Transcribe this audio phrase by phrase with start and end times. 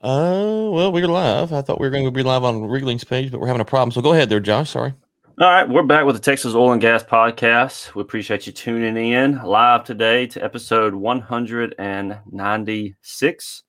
[0.00, 1.52] Uh, well, we're live.
[1.52, 3.64] I thought we were going to be live on Wrigling's page, but we're having a
[3.64, 3.90] problem.
[3.90, 4.70] So go ahead there, Josh.
[4.70, 4.94] Sorry.
[5.40, 7.96] All right, we're back with the Texas Oil and Gas Podcast.
[7.96, 13.62] We appreciate you tuning in live today to episode 196.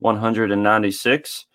[0.00, 1.46] 196.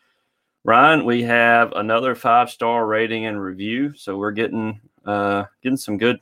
[0.64, 6.00] Ryan, we have another five star rating and review, so we're getting uh getting some
[6.00, 6.18] good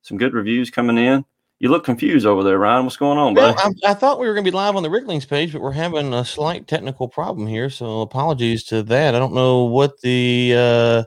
[0.00, 1.26] some good reviews coming in.
[1.60, 2.84] You look confused over there, Ryan.
[2.84, 3.74] What's going on, Well, buddy?
[3.84, 5.72] I, I thought we were going to be live on the Wrigling's page, but we're
[5.72, 7.68] having a slight technical problem here.
[7.68, 9.16] So apologies to that.
[9.16, 11.04] I don't know what the uh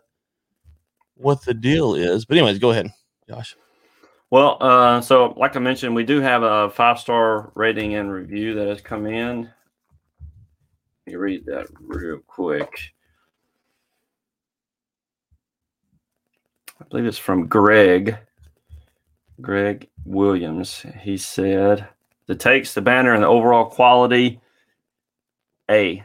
[1.16, 2.88] what the deal is, but anyways, go ahead,
[3.30, 3.56] Josh.
[4.30, 8.54] Well, uh, so like I mentioned, we do have a five star rating and review
[8.56, 9.44] that has come in.
[9.44, 12.78] Let me read that real quick.
[16.80, 18.18] I believe it's from Greg.
[19.42, 20.86] Greg Williams.
[21.02, 21.88] He said
[22.28, 24.40] the takes, the banner, and the overall quality.
[25.70, 26.04] A.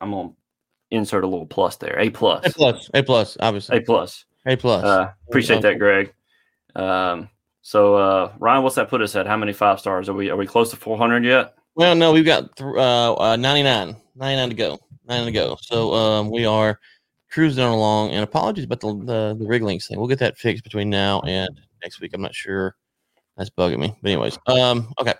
[0.00, 0.30] I'm gonna
[0.90, 1.98] insert a little plus there.
[1.98, 2.46] A plus.
[2.46, 4.24] A plus, A plus, obviously, A plus.
[4.46, 4.84] A plus.
[4.84, 6.12] Uh, appreciate that, Greg.
[6.74, 7.28] Um,
[7.62, 9.26] so uh, Ryan, what's that put us at?
[9.26, 10.30] How many five stars are we?
[10.30, 11.54] Are we close to 400 yet?
[11.74, 15.56] Well, no, we've got th- uh, uh, 99, 99 to go, 99 to go.
[15.60, 16.80] So um, we are
[17.30, 18.10] cruising along.
[18.10, 19.98] And apologies about the the, the rig links thing.
[19.98, 22.12] We'll get that fixed between now and next week.
[22.14, 22.76] I'm not sure.
[23.36, 23.96] That's bugging me.
[24.02, 25.14] But anyways, um, okay.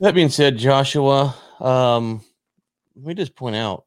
[0.00, 2.22] That being said, Joshua, um,
[2.96, 3.84] let me just point out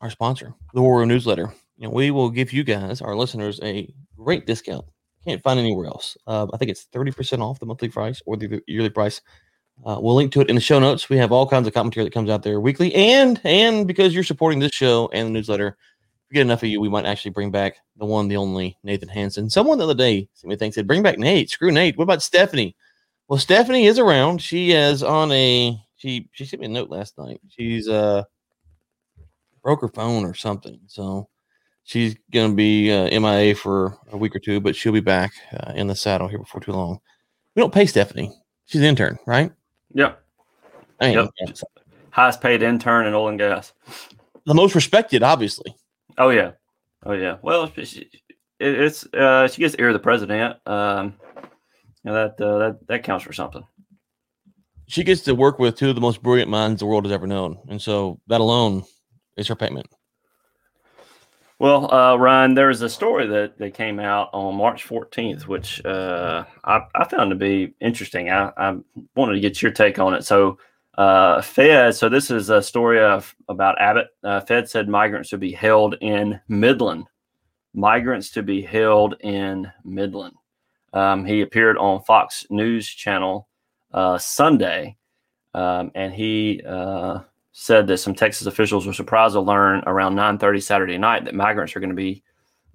[0.00, 1.52] our sponsor, the Warrior Newsletter.
[1.78, 4.84] You know, we will give you guys, our listeners, a great discount.
[5.24, 6.16] Can't find anywhere else.
[6.26, 9.20] Uh, I think it's 30% off the monthly price or the yearly price.
[9.84, 11.08] Uh, we'll link to it in the show notes.
[11.08, 14.24] We have all kinds of commentary that comes out there weekly, and and because you're
[14.24, 15.78] supporting this show and the newsletter,
[16.30, 19.08] we get enough of you, we might actually bring back the one, the only Nathan
[19.08, 19.50] Hansen.
[19.50, 21.50] Someone the other day sent me a thing said, "Bring back Nate.
[21.50, 21.96] Screw Nate.
[21.98, 22.76] What about Stephanie?"
[23.28, 24.40] Well, Stephanie is around.
[24.40, 26.28] She is on a she.
[26.32, 27.40] She sent me a note last night.
[27.48, 28.22] She's uh
[29.62, 31.28] broke her phone or something, so
[31.84, 35.72] she's gonna be uh, MIA for a week or two, but she'll be back uh,
[35.74, 37.00] in the saddle here before too long.
[37.54, 38.32] We don't pay Stephanie.
[38.66, 39.52] She's an intern, right?
[39.94, 40.22] Yep.
[41.00, 41.56] I mean, Yep.
[42.10, 43.72] Highest paid intern in oil and gas.
[44.46, 45.74] the most respected, obviously.
[46.20, 46.52] Oh yeah.
[47.06, 47.38] Oh yeah.
[47.40, 48.10] Well, she,
[48.58, 50.58] it, it's uh, she gets ear of the president.
[50.66, 51.14] Um,
[52.04, 53.64] you know, that uh, that that counts for something.
[54.86, 57.26] She gets to work with two of the most brilliant minds the world has ever
[57.26, 58.84] known, and so that alone
[59.38, 59.86] is her payment.
[61.58, 65.84] Well, uh, Ryan, there was a story that, that came out on March 14th, which
[65.84, 68.30] uh, I, I found to be interesting.
[68.30, 68.76] I, I
[69.14, 70.24] wanted to get your take on it.
[70.24, 70.56] So,
[70.98, 74.08] uh, Fed, so this is a story of about Abbott.
[74.22, 77.06] Uh, Fed said migrants to be held in Midland.
[77.74, 80.34] Migrants to be held in Midland.
[80.92, 83.48] Um, he appeared on Fox News Channel
[83.92, 84.96] uh, Sunday,
[85.54, 87.20] um, and he uh,
[87.52, 91.76] said that some Texas officials were surprised to learn around 9:30 Saturday night that migrants
[91.76, 92.24] are going to be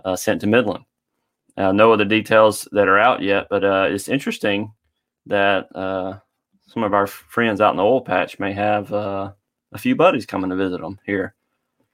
[0.06, 0.86] uh, sent to Midland.
[1.58, 4.74] No other details that are out yet, but uh, it's interesting
[5.26, 6.20] that uh,
[6.76, 9.32] some of our friends out in the oil patch may have uh,
[9.72, 11.34] a few buddies coming to visit them here.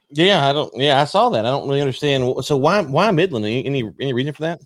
[0.09, 0.75] Yeah, I don't.
[0.75, 1.45] Yeah, I saw that.
[1.45, 2.43] I don't really understand.
[2.43, 3.45] So why why Midland?
[3.45, 4.59] Any any, any reason for that?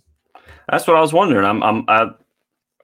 [0.68, 1.44] That's what I was wondering.
[1.44, 2.10] I'm I'm I,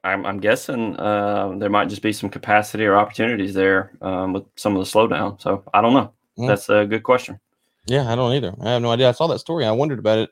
[0.05, 4.43] I'm, I'm guessing uh, there might just be some capacity or opportunities there um, with
[4.55, 5.41] some of the slowdown.
[5.41, 6.13] So I don't know.
[6.37, 6.47] Mm.
[6.47, 7.39] That's a good question.
[7.87, 8.53] Yeah, I don't either.
[8.61, 9.09] I have no idea.
[9.09, 9.65] I saw that story.
[9.65, 10.29] I wondered about it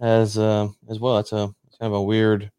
[0.00, 1.18] as uh, as well.
[1.18, 2.50] It's a it's kind of a weird.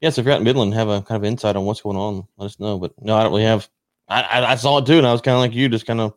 [0.00, 1.96] Yeah, so if you're out in Midland, have a kind of insight on what's going
[1.96, 2.26] on.
[2.38, 2.78] Let us know.
[2.78, 3.68] But no, I don't really have.
[4.08, 6.00] I I, I saw it too, and I was kind of like you, just kind
[6.00, 6.14] of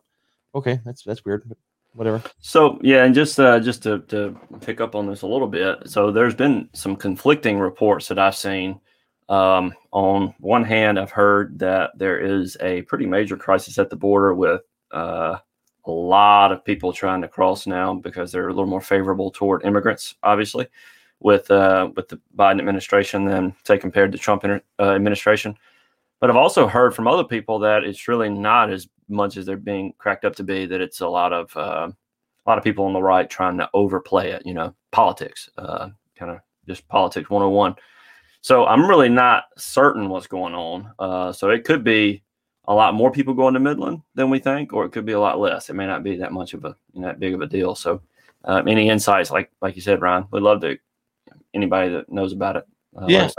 [0.54, 0.80] okay.
[0.84, 1.58] That's that's weird, but
[1.94, 2.22] whatever.
[2.40, 5.88] So yeah, and just uh, just to, to pick up on this a little bit,
[5.88, 8.80] so there's been some conflicting reports that I've seen.
[9.28, 13.96] Um, on one hand, I've heard that there is a pretty major crisis at the
[13.96, 15.38] border with uh,
[15.86, 19.64] a lot of people trying to cross now because they're a little more favorable toward
[19.64, 20.66] immigrants, obviously,
[21.24, 25.56] with uh, with the Biden administration than say compared to Trump uh, administration.
[26.20, 29.56] But I've also heard from other people that it's really not as much as they're
[29.56, 30.66] being cracked up to be.
[30.66, 33.68] That it's a lot of uh, a lot of people on the right trying to
[33.72, 34.46] overplay it.
[34.46, 36.38] You know, politics, uh, kind of
[36.68, 37.74] just politics 101.
[38.42, 40.92] So I'm really not certain what's going on.
[40.98, 42.22] Uh, so it could be
[42.66, 45.20] a lot more people going to Midland than we think, or it could be a
[45.20, 45.70] lot less.
[45.70, 47.74] It may not be that much of a you know, that big of a deal.
[47.74, 48.02] So
[48.44, 50.76] uh, any insights, like like you said, Ryan, we'd love to
[51.54, 52.64] anybody that knows about it.
[52.96, 53.30] Uh, Yeah.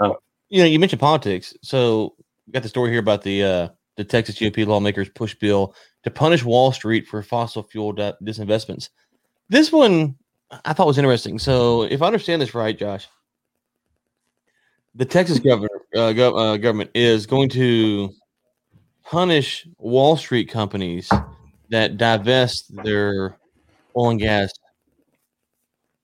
[0.49, 2.15] You know, you mentioned politics, so
[2.45, 3.67] we got the story here about the uh,
[3.97, 5.73] the Texas GOP lawmakers push bill
[6.03, 8.89] to punish Wall Street for fossil fuel di- disinvestments.
[9.49, 10.15] This one
[10.63, 11.39] I thought was interesting.
[11.39, 13.07] So, if I understand this right, Josh,
[14.93, 18.11] the Texas governor uh, gov- uh, government is going to
[19.03, 21.11] punish Wall Street companies
[21.69, 23.37] that divest their
[23.97, 24.51] oil and gas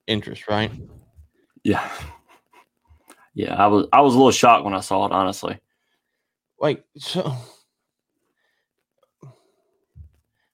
[0.07, 0.71] interest, right?
[1.63, 1.89] Yeah.
[3.33, 5.57] Yeah, I was I was a little shocked when I saw it, honestly.
[6.59, 7.35] Like so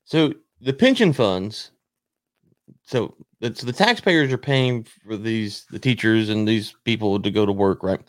[0.05, 1.71] so the pension funds
[2.85, 7.45] so it's the taxpayers are paying for these the teachers and these people to go
[7.45, 8.01] to work, right?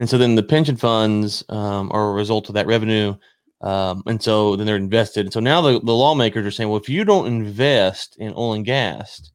[0.00, 3.16] And so then the pension funds um, are a result of that revenue.
[3.60, 5.26] Um, and so then they're invested.
[5.26, 8.52] And so now the, the lawmakers are saying, well, if you don't invest in oil
[8.52, 9.32] and gas,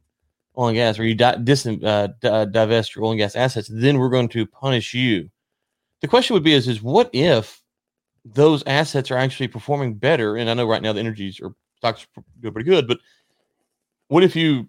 [0.58, 3.70] oil and gas, or you di- dis- uh, di- divest your oil and gas assets,
[3.72, 5.30] then we're going to punish you.
[6.02, 7.62] The question would be: is is what if
[8.26, 10.38] those assets are actually performing better?
[10.38, 13.00] And I know right now the energies or stocks are doing pretty good, but
[14.08, 14.68] what if you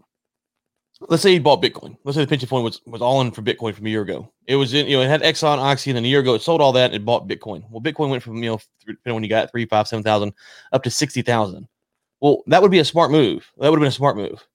[1.08, 1.96] let's say you bought Bitcoin.
[2.04, 4.30] Let's say the pension fund was, was all in for Bitcoin from a year ago.
[4.46, 6.42] It was in, you know, it had Exxon, Oxy, and then a year ago it
[6.42, 7.64] sold all that and it bought Bitcoin.
[7.70, 10.32] Well, Bitcoin went from, you know, depending when you got three, five, seven thousand
[10.72, 11.66] up to 60,000.
[12.20, 13.50] Well, that would be a smart move.
[13.58, 14.46] That would have been a smart move.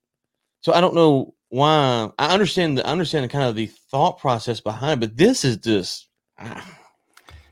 [0.62, 2.12] So I don't know why.
[2.18, 5.46] I understand the, I understand the kind of the thought process behind, it, but this
[5.46, 6.10] is just,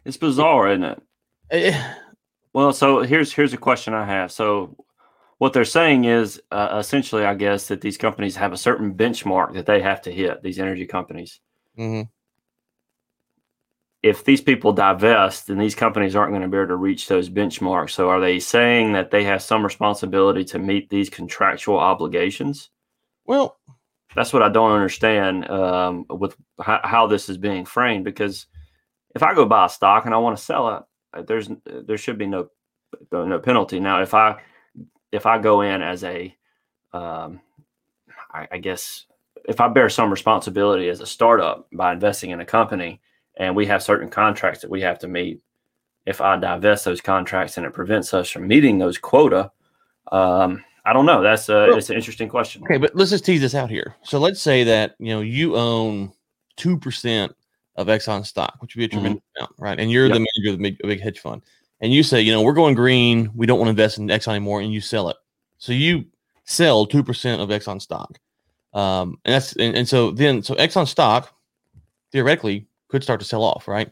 [0.06, 1.02] it's bizarre, isn't it?
[1.52, 1.94] Eh,
[2.54, 4.32] well, so here's here's a question I have.
[4.32, 4.76] So
[5.38, 9.54] what they're saying is uh, essentially, I guess, that these companies have a certain benchmark
[9.54, 10.42] that they have to hit.
[10.42, 11.40] These energy companies.
[11.78, 12.04] mm-hmm.
[14.04, 17.30] If these people divest, then these companies aren't going to be able to reach those
[17.30, 17.92] benchmarks.
[17.92, 22.70] So, are they saying that they have some responsibility to meet these contractual obligations?
[23.28, 23.58] Well,
[24.16, 28.06] that's what I don't understand um, with how, how this is being framed.
[28.06, 28.48] Because
[29.14, 30.84] if I go buy a stock and I want to sell it,
[31.14, 32.50] uh, there's there should be no
[33.12, 33.80] no penalty.
[33.80, 34.42] Now, if I
[35.12, 36.36] if I go in as a,
[36.94, 37.42] um,
[38.34, 39.06] I, I guess
[39.46, 43.02] if I bear some responsibility as a startup by investing in a company,
[43.38, 45.42] and we have certain contracts that we have to meet,
[46.06, 49.52] if I divest those contracts and it prevents us from meeting those quota,
[50.12, 51.22] um, I don't know.
[51.22, 52.64] That's a, well, it's an interesting question.
[52.64, 53.96] Okay, but let's just tease this out here.
[54.04, 56.14] So let's say that you know you own
[56.56, 57.36] two percent
[57.76, 58.98] of Exxon stock, which would be a mm-hmm.
[58.98, 59.44] tremendous mm-hmm.
[59.44, 59.80] amount, right?
[59.80, 60.14] And you're yep.
[60.14, 61.42] the manager of the big, big hedge fund
[61.80, 64.30] and you say, you know, we're going green, we don't want to invest in Exxon
[64.30, 65.18] anymore, and you sell it.
[65.58, 66.06] So you
[66.46, 68.20] sell two percent of Exxon stock,
[68.74, 71.34] um, and that's and, and so then so Exxon stock
[72.12, 73.92] theoretically could start to sell off, right?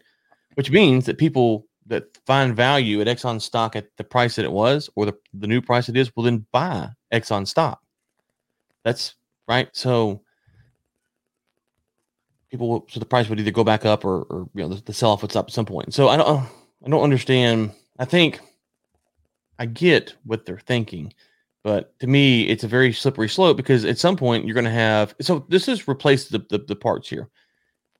[0.55, 4.51] Which means that people that find value at Exxon stock at the price that it
[4.51, 7.81] was or the, the new price it is will then buy Exxon stock.
[8.83, 9.15] That's
[9.47, 9.69] right.
[9.73, 10.21] So
[12.49, 14.81] people will, so the price would either go back up or, or you know the,
[14.83, 15.93] the sell off would stop at some point.
[15.93, 16.47] So I don't
[16.85, 17.71] I don't understand.
[17.99, 18.39] I think
[19.57, 21.13] I get what they're thinking,
[21.63, 24.71] but to me, it's a very slippery slope because at some point you're going to
[24.71, 25.15] have.
[25.21, 27.29] So this is replace the, the, the parts here.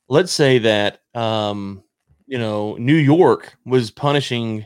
[0.08, 1.84] Let's say that um,
[2.28, 4.66] you know New York was punishing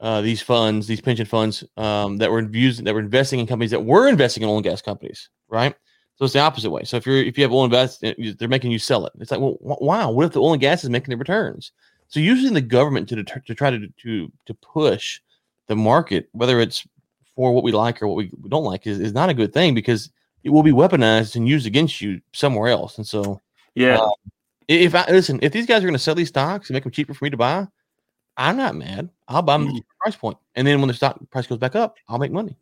[0.00, 3.70] uh, these funds, these pension funds um, that were using that were investing in companies
[3.70, 5.74] that were investing in oil and gas companies, right?
[6.16, 6.84] So it's the opposite way.
[6.84, 9.12] So if you're if you have oil invest, they're making you sell it.
[9.20, 11.72] It's like, well, wow, what if the oil and gas is making the returns?
[12.08, 15.20] So using the government to deter, to try to to to push
[15.66, 16.86] the market, whether it's
[17.36, 19.74] for what we like or what we don't like, is, is not a good thing
[19.74, 20.10] because
[20.42, 22.98] it will be weaponized and used against you somewhere else.
[22.98, 23.40] And so,
[23.74, 24.10] yeah, uh,
[24.68, 26.92] if I listen, if these guys are going to sell these stocks and make them
[26.92, 27.66] cheaper for me to buy,
[28.36, 29.10] I'm not mad.
[29.26, 29.74] I'll buy them mm.
[29.74, 32.56] the price point, and then when the stock price goes back up, I'll make money.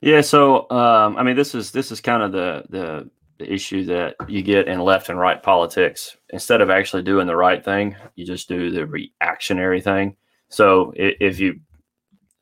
[0.00, 0.20] Yeah.
[0.20, 4.16] So, um, I mean, this is this is kind of the the the issue that
[4.28, 6.16] you get in left and right politics.
[6.30, 10.16] Instead of actually doing the right thing, you just do the reactionary thing.
[10.48, 11.60] So if you,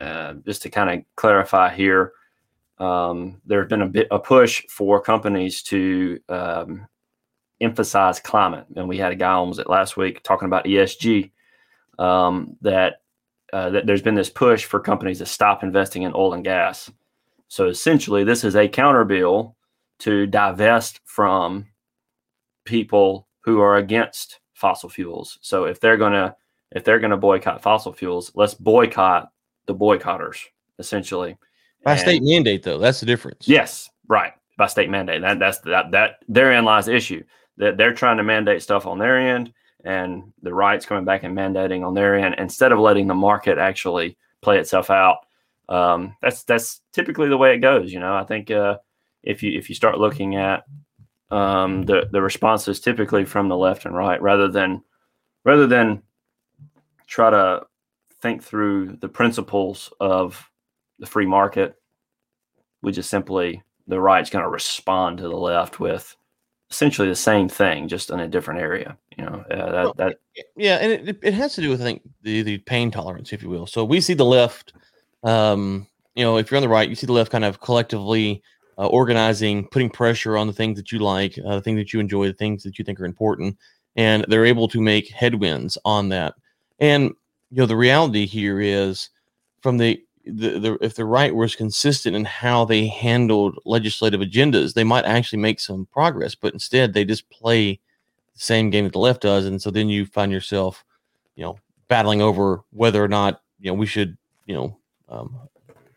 [0.00, 2.12] uh, just to kind of clarify here,
[2.78, 6.86] um, there's been a bit a push for companies to um,
[7.60, 11.30] emphasize climate, and we had a guy on was it last week talking about ESG.
[11.98, 13.02] Um, that
[13.52, 16.90] uh, that there's been this push for companies to stop investing in oil and gas.
[17.48, 19.56] So essentially, this is a counter bill
[20.00, 21.66] to divest from
[22.64, 25.38] people who are against fossil fuels.
[25.40, 26.34] So if they're gonna
[26.72, 29.30] if they're gonna boycott fossil fuels, let's boycott
[29.66, 30.38] the boycotters
[30.78, 31.36] essentially.
[31.84, 33.46] By and, state mandate, though, that's the difference.
[33.46, 34.32] Yes, right.
[34.56, 37.22] By state mandate, that that's that that therein lies the issue
[37.56, 39.52] that they're trying to mandate stuff on their end,
[39.84, 43.58] and the rights coming back and mandating on their end instead of letting the market
[43.58, 45.18] actually play itself out.
[45.68, 47.92] Um, that's that's typically the way it goes.
[47.92, 48.78] You know, I think uh,
[49.22, 50.64] if you if you start looking at
[51.30, 54.82] um, the the responses typically from the left and right rather than
[55.44, 56.02] rather than
[57.06, 57.66] try to
[58.20, 60.50] think through the principles of
[60.98, 61.76] the free market
[62.82, 66.16] we just simply the right's going to respond to the left with
[66.70, 70.16] essentially the same thing just in a different area you know uh, that, well, that
[70.56, 73.42] yeah and it, it has to do with i think the, the pain tolerance if
[73.42, 74.72] you will so we see the left
[75.22, 78.42] um you know, if you're on the right, you see the left kind of collectively
[78.78, 82.00] uh, organizing, putting pressure on the things that you like, uh, the things that you
[82.00, 83.56] enjoy, the things that you think are important,
[83.96, 86.34] and they're able to make headwinds on that.
[86.78, 87.04] And
[87.50, 89.10] you know, the reality here is
[89.60, 94.84] from the the, if the right was consistent in how they handled legislative agendas, they
[94.84, 96.34] might actually make some progress.
[96.34, 97.80] But instead, they just play
[98.32, 100.84] the same game that the left does, and so then you find yourself,
[101.36, 104.16] you know, battling over whether or not you know we should,
[104.46, 104.78] you know,
[105.08, 105.38] um,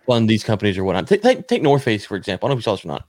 [0.06, 1.08] fund these companies or whatnot.
[1.08, 2.48] Take, North Face for example.
[2.48, 3.06] I don't know if you saw this or not.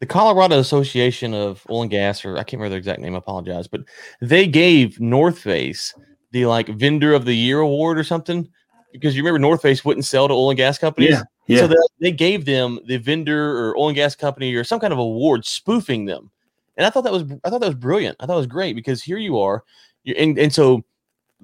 [0.00, 3.14] The Colorado Association of Oil and Gas, or I can't remember the exact name.
[3.14, 3.80] I apologize, but
[4.20, 5.94] they gave North Face
[6.30, 8.48] the like vendor of the year award or something
[8.98, 11.10] because you remember North Face wouldn't sell to oil and gas companies.
[11.10, 11.60] Yeah, yeah.
[11.60, 14.92] So they, they gave them the vendor or oil and gas company or some kind
[14.92, 16.30] of award spoofing them.
[16.76, 18.16] And I thought that was I thought that was brilliant.
[18.20, 19.64] I thought it was great because here you are,
[20.16, 20.84] and, and so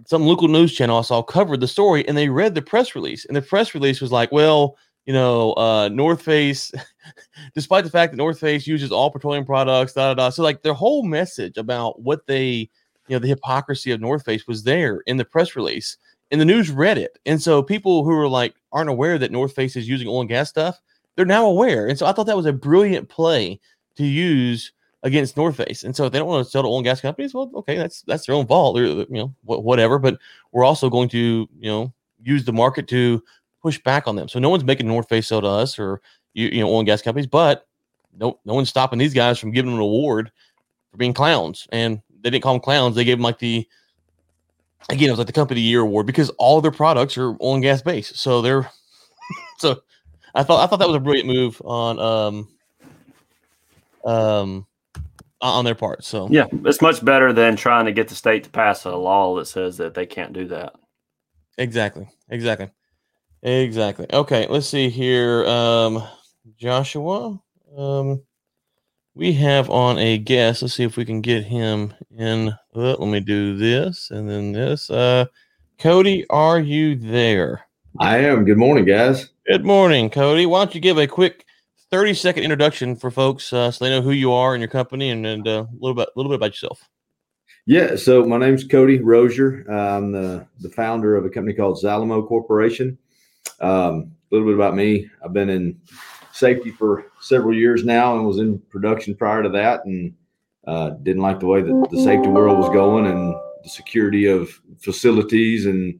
[0.06, 3.24] some local news channel I saw covered the story and they read the press release.
[3.24, 6.72] And the press release was like, well, you know, uh, North Face,
[7.54, 10.30] despite the fact that North Face uses all petroleum products, da da da.
[10.30, 12.70] So like their whole message about what they,
[13.08, 15.96] you know, the hypocrisy of North Face was there in the press release
[16.34, 17.16] and the news read it.
[17.26, 20.28] And so people who are like aren't aware that North Face is using oil and
[20.28, 20.80] gas stuff,
[21.14, 21.86] they're now aware.
[21.86, 23.60] And so I thought that was a brilliant play
[23.94, 24.72] to use
[25.04, 25.84] against North Face.
[25.84, 27.76] And so if they don't want to sell to oil and gas companies, well, okay,
[27.76, 30.00] that's that's their own fault, or you know, whatever.
[30.00, 30.18] But
[30.50, 33.22] we're also going to you know use the market to
[33.62, 34.28] push back on them.
[34.28, 36.00] So no one's making North Face sell to us or
[36.32, 37.68] you, you know oil and gas companies, but
[38.18, 40.32] no no one's stopping these guys from giving them an award
[40.90, 41.68] for being clowns.
[41.70, 43.68] And they didn't call them clowns; they gave them like the
[44.88, 47.62] again, it was like the company year award because all their products are oil and
[47.62, 48.16] gas based.
[48.16, 48.70] So they're
[49.58, 49.82] so
[50.34, 52.48] I thought I thought that was a brilliant move on um
[54.04, 54.66] um
[55.40, 56.04] on their part.
[56.04, 59.36] So yeah, it's much better than trying to get the state to pass a law
[59.36, 60.74] that says that they can't do that.
[61.58, 62.08] Exactly.
[62.28, 62.70] Exactly.
[63.42, 64.06] Exactly.
[64.12, 65.46] Okay, let's see here.
[65.46, 66.02] Um
[66.56, 67.40] Joshua.
[67.76, 68.22] Um
[69.14, 70.62] we have on a guest.
[70.62, 72.54] Let's see if we can get him in.
[72.74, 74.90] Uh, let me do this and then this.
[74.90, 75.26] Uh,
[75.78, 77.66] Cody, are you there?
[78.00, 78.44] I am.
[78.44, 79.30] Good morning, guys.
[79.46, 80.44] Good morning, Cody.
[80.44, 81.44] Why don't you give a quick
[81.92, 85.10] 30 second introduction for folks uh, so they know who you are and your company
[85.10, 86.88] and, and uh, a little bit, a little bit about yourself.
[87.66, 89.64] Yeah, so my name's Cody Rozier.
[89.70, 92.98] I'm the, the founder of a company called Zalamo Corporation.
[93.60, 95.08] Um, a little bit about me.
[95.24, 95.80] I've been in
[96.32, 100.12] safety for several years now and was in production prior to that and
[100.66, 104.50] uh, didn't like the way that the safety world was going and the security of
[104.78, 105.98] facilities and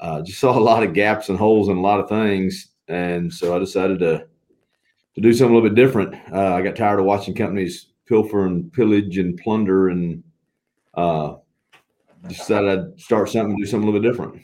[0.00, 2.68] uh, just saw a lot of gaps and holes and a lot of things.
[2.88, 4.26] And so I decided to
[5.16, 6.14] to do something a little bit different.
[6.32, 10.22] Uh, I got tired of watching companies pilfer and pillage and plunder and
[10.94, 11.34] uh,
[12.28, 14.42] decided I'd start something, do something a little bit different.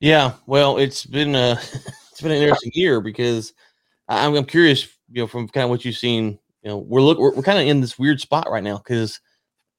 [0.00, 1.52] Yeah, well, it's been a
[2.10, 3.52] it's been an interesting year because
[4.08, 7.18] I'm, I'm curious, you know, from kind of what you've seen, you know, we're look,
[7.18, 9.20] we're, we're kind of in this weird spot right now because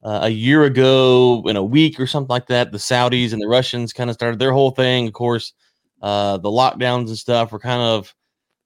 [0.02, 3.48] uh, a year ago, in a week or something like that, the Saudis and the
[3.48, 5.06] Russians kind of started their whole thing.
[5.06, 5.52] Of course,
[6.00, 8.14] uh, the lockdowns and stuff were kind of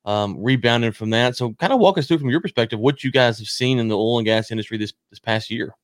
[0.04, 1.36] um, rebounded from that.
[1.36, 3.88] So, kind of walk us through from your perspective what you guys have seen in
[3.88, 5.74] the oil and gas industry this this past year.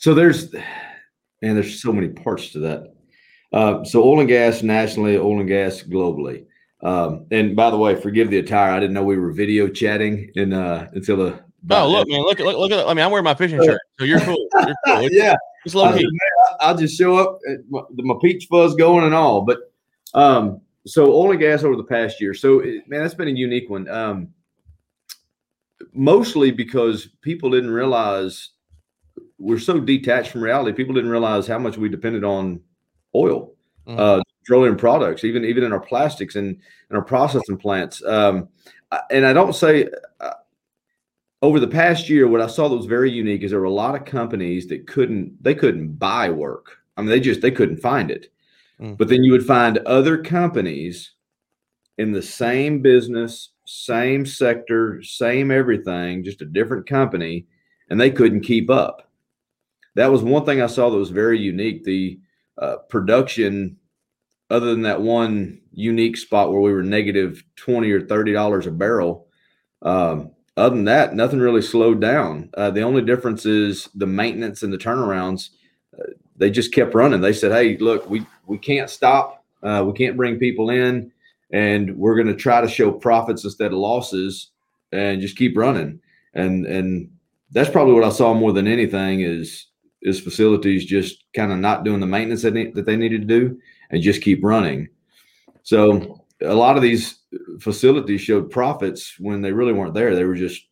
[0.00, 0.54] So there's
[1.42, 2.94] and there's so many parts to that.
[3.52, 6.46] Uh, so oil and gas nationally, oil and gas globally.
[6.82, 8.72] Um, and by the way, forgive the attire.
[8.72, 11.44] I didn't know we were video chatting in, uh, until the.
[11.70, 12.22] Oh, look, man!
[12.22, 12.86] Look at look, look at.
[12.86, 14.48] I mean, I'm wearing my fishing shirt, so you're cool.
[14.54, 14.98] You're cool.
[15.04, 15.34] It's, yeah,
[15.66, 16.08] it's low key.
[16.58, 17.38] I'll just show up,
[17.68, 19.42] my, my, peach fuzz going and all.
[19.42, 19.58] But
[20.14, 22.32] um, so oil and gas over the past year.
[22.32, 23.88] So man, that's been a unique one.
[23.90, 24.28] Um,
[25.92, 28.50] mostly because people didn't realize
[29.38, 30.72] we're so detached from reality.
[30.72, 32.60] People didn't realize how much we depended on
[33.14, 33.54] oil,
[33.86, 33.98] mm-hmm.
[33.98, 36.58] uh, petroleum products, even even in our plastics and
[36.90, 38.04] in our processing plants.
[38.04, 38.48] Um,
[39.10, 39.88] and I don't say
[40.20, 40.32] uh,
[41.42, 43.70] over the past year, what I saw that was very unique is there were a
[43.70, 46.78] lot of companies that couldn't they couldn't buy work.
[46.96, 48.32] I mean, they just they couldn't find it.
[48.80, 48.94] Mm-hmm.
[48.94, 51.12] But then you would find other companies
[51.98, 57.46] in the same business, same sector, same everything, just a different company,
[57.90, 59.10] and they couldn't keep up
[59.94, 61.84] that was one thing I saw that was very unique.
[61.84, 62.18] The
[62.60, 63.76] uh, production,
[64.50, 68.70] other than that one unique spot where we were negative twenty or thirty dollars a
[68.70, 69.26] barrel.
[69.82, 72.50] Um, other than that, nothing really slowed down.
[72.54, 75.50] Uh, the only difference is the maintenance and the turnarounds.
[75.98, 77.20] Uh, they just kept running.
[77.20, 79.44] They said, "Hey, look, we we can't stop.
[79.62, 81.10] Uh, we can't bring people in,
[81.50, 84.50] and we're going to try to show profits instead of losses,
[84.92, 86.00] and just keep running."
[86.34, 87.10] And and
[87.52, 89.66] that's probably what I saw more than anything is
[90.02, 93.40] is facilities just kind of not doing the maintenance that, need, that they needed to
[93.40, 93.58] do
[93.90, 94.88] and just keep running.
[95.62, 97.18] So a lot of these
[97.60, 100.14] facilities showed profits when they really weren't there.
[100.14, 100.62] They were just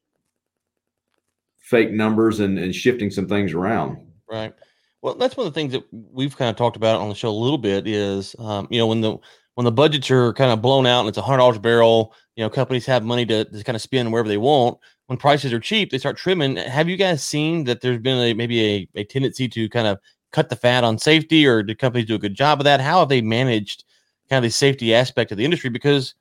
[1.61, 3.99] fake numbers and, and shifting some things around.
[4.30, 4.54] Right.
[5.02, 7.28] Well, that's one of the things that we've kind of talked about on the show
[7.28, 9.18] a little bit is, um, you know, when the
[9.54, 12.14] when the budgets are kind of blown out and it's a hundred dollars a barrel,
[12.37, 14.78] you know, companies have money to, to kind of spend wherever they want.
[15.08, 16.56] When prices are cheap, they start trimming.
[16.56, 19.98] Have you guys seen that there's been a maybe a, a tendency to kind of
[20.32, 22.82] cut the fat on safety, or did companies do a good job of that?
[22.82, 23.84] How have they managed
[24.28, 25.70] kind of the safety aspect of the industry?
[25.70, 26.14] Because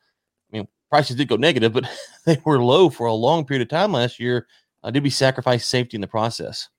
[0.49, 1.85] I mean, prices did go negative, but
[2.25, 4.47] they were low for a long period of time last year.
[4.83, 6.69] Uh, did we sacrifice safety in the process?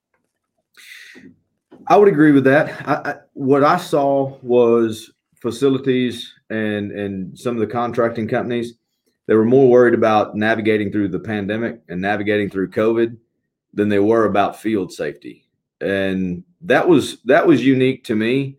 [1.89, 2.89] I would agree with that.
[2.89, 8.79] I, I, what I saw was facilities and and some of the contracting companies
[9.29, 13.17] they were more worried about navigating through the pandemic and navigating through COVID
[13.75, 15.47] than they were about field safety,
[15.81, 18.57] and that was that was unique to me.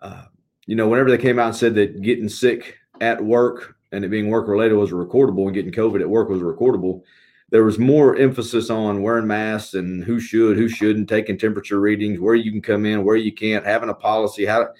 [0.00, 0.24] Uh,
[0.66, 4.08] you know, whenever they came out and said that getting sick at work and it
[4.08, 7.02] being work related was recordable and getting COVID at work was recordable,
[7.50, 12.20] there was more emphasis on wearing masks and who should, who shouldn't, taking temperature readings,
[12.20, 14.70] where you can come in, where you can't, having a policy, how, to,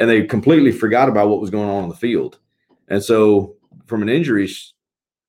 [0.00, 2.38] and they completely forgot about what was going on in the field.
[2.88, 3.54] And so,
[3.86, 4.50] from an injury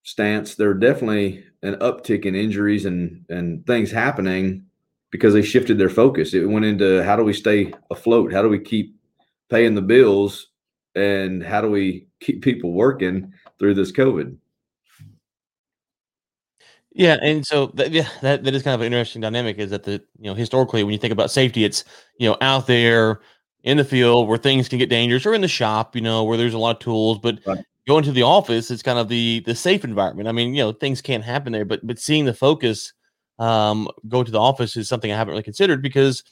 [0.03, 4.65] stance, there are definitely an uptick in injuries and and things happening
[5.11, 6.33] because they shifted their focus.
[6.33, 8.33] It went into how do we stay afloat?
[8.33, 8.95] How do we keep
[9.49, 10.47] paying the bills?
[10.95, 14.37] And how do we keep people working through this COVID?
[16.93, 19.57] Yeah, and so that, yeah, that that is kind of an interesting dynamic.
[19.57, 21.83] Is that the you know historically when you think about safety, it's
[22.17, 23.19] you know out there
[23.63, 26.37] in the field where things can get dangerous, or in the shop, you know where
[26.37, 27.19] there's a lot of tools.
[27.19, 27.65] But right.
[27.87, 30.27] Going to the office, it's kind of the the safe environment.
[30.29, 32.93] I mean, you know things can't happen there, but but seeing the focus
[33.39, 36.23] um, go to the office is something I haven't really considered because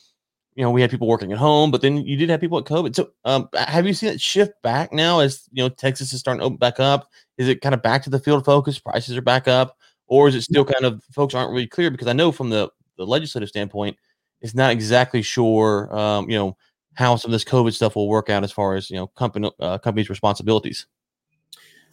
[0.55, 2.65] you know we had people working at home, but then you did have people at
[2.65, 2.95] COVID.
[2.95, 6.39] So um, have you seen it shift back now as you know Texas is starting
[6.39, 7.09] to open back up?
[7.37, 8.79] Is it kind of back to the field focus?
[8.79, 11.89] Prices are back up or is it still kind of folks aren't really clear?
[11.89, 13.97] Because I know from the, the legislative standpoint,
[14.41, 16.57] it's not exactly sure, um, you know,
[16.95, 19.49] how some of this COVID stuff will work out as far as you know company
[19.59, 20.85] uh, companies' responsibilities.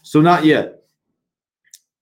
[0.03, 0.83] So not yet.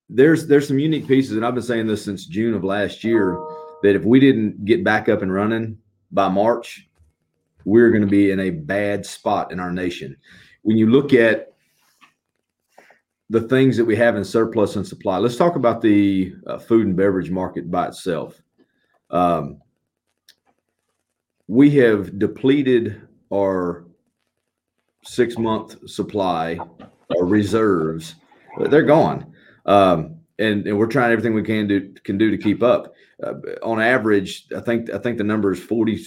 [0.08, 3.38] There's there's some unique pieces, and I've been saying this since June of last year
[3.82, 5.78] that if we didn't get back up and running
[6.10, 6.88] by March,
[7.64, 10.16] we're going to be in a bad spot in our nation.
[10.62, 11.48] When you look at
[13.30, 15.18] the things that we have in surplus and supply.
[15.18, 18.40] Let's talk about the uh, food and beverage market by itself.
[19.10, 19.60] Um,
[21.46, 23.86] we have depleted our
[25.04, 26.58] six month supply,
[27.16, 28.14] our reserves.
[28.58, 29.32] They're gone.
[29.66, 32.94] Um, and, and we're trying everything we can do can do to keep up.
[33.22, 36.04] Uh, on average, I think I think the number is forty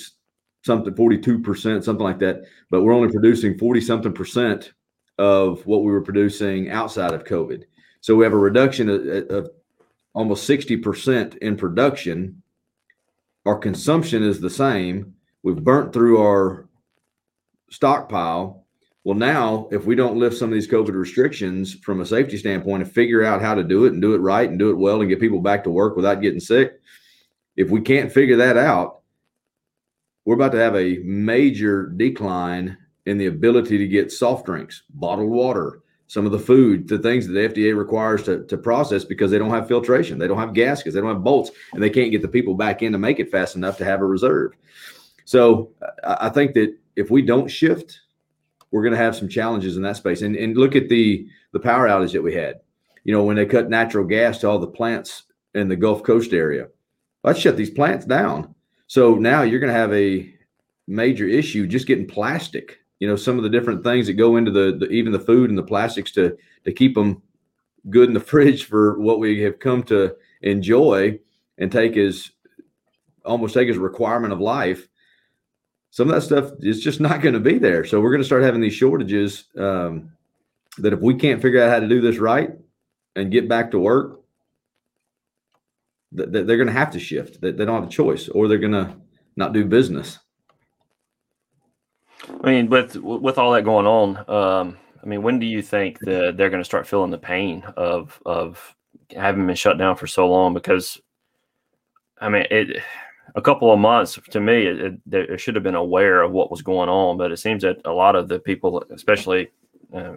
[0.64, 2.44] something, forty two percent, something like that.
[2.70, 4.72] But we're only producing forty something percent
[5.18, 7.64] of what we were producing outside of COVID.
[8.02, 9.52] So we have a reduction of, of
[10.14, 12.42] almost 60% in production.
[13.46, 15.14] Our consumption is the same.
[15.44, 16.68] We've burnt through our
[17.70, 18.61] stockpile.
[19.04, 22.84] Well, now, if we don't lift some of these COVID restrictions from a safety standpoint
[22.84, 25.02] and figure out how to do it and do it right and do it well
[25.02, 26.80] and get people back to work without getting sick,
[27.56, 29.00] if we can't figure that out,
[30.26, 35.32] we're about to have a major decline in the ability to get soft drinks, bottled
[35.32, 39.32] water, some of the food, the things that the FDA requires to, to process because
[39.32, 42.12] they don't have filtration, they don't have gaskets, they don't have bolts, and they can't
[42.12, 44.52] get the people back in to make it fast enough to have a reserve.
[45.26, 45.72] So
[46.04, 48.02] I think that if we don't shift,
[48.72, 50.22] we're going to have some challenges in that space.
[50.22, 52.62] And, and look at the the power outage that we had.
[53.04, 56.34] You know, when they cut natural gas to all the plants in the Gulf Coast
[56.34, 56.68] area,
[57.24, 58.54] let's shut these plants down.
[58.88, 60.34] So now you're going to have a
[60.88, 64.52] major issue just getting plastic you know some of the different things that go into
[64.52, 67.22] the, the even the food and the plastics to to keep them
[67.90, 71.20] good in the fridge for what we have come to enjoy
[71.58, 72.32] and take as
[73.26, 74.88] almost take as a requirement of life
[75.92, 77.86] some of that stuff is just not going to be there.
[77.86, 80.12] So we're going to start having these shortages um,
[80.78, 82.52] that if we can't figure out how to do this right
[83.16, 84.22] and get back to work
[86.14, 87.40] that they're going to have to shift.
[87.42, 88.96] They don't have a choice or they're going to
[89.36, 90.20] not do business.
[92.44, 96.00] I mean, with with all that going on, um, I mean, when do you think
[96.02, 98.76] that they're going to start feeling the pain of of
[99.16, 100.54] having been shut down for so long?
[100.54, 101.00] Because,
[102.20, 102.84] I mean, it
[103.36, 106.52] a couple of months to me, it, it, it should have been aware of what
[106.52, 109.50] was going on, but it seems that a lot of the people, especially
[109.94, 110.16] uh,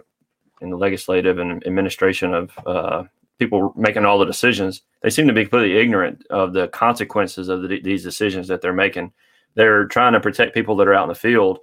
[0.61, 3.03] in the legislative and administration of uh,
[3.39, 7.61] people making all the decisions, they seem to be completely ignorant of the consequences of
[7.61, 9.11] the, these decisions that they're making
[9.55, 11.59] they're trying to protect people that are out in the field,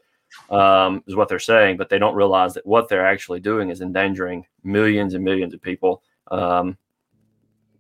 [0.51, 3.81] um, is what they're saying, but they don't realize that what they're actually doing is
[3.81, 6.77] endangering millions and millions of people, um,